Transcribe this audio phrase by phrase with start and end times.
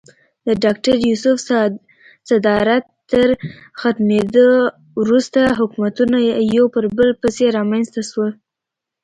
[0.47, 1.35] د ډاکټر یوسف
[2.29, 3.27] صدارت تر
[3.79, 4.47] ختمېدو
[5.01, 6.17] وروسته حکومتونه
[6.57, 8.31] یو پر بل پسې رامنځته شول.